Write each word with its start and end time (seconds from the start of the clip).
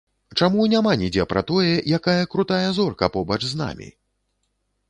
Чаму 0.43 0.63
няма 0.73 0.93
нідзе 1.01 1.25
пра 1.33 1.43
тое, 1.51 1.75
якая 1.99 2.23
крутая 2.33 2.67
зорка 2.79 3.11
побач 3.17 3.41
з 3.53 3.61
намі? 3.61 3.93